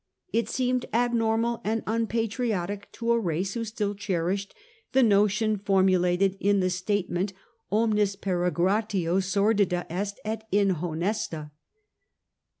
[0.33, 4.55] It seemed abnormal and unpatriotic to a race who still cherished
[4.93, 7.33] the notion formulated in the statement
[7.71, 11.51] omnis jperegrinatio sordida est et inhonesta.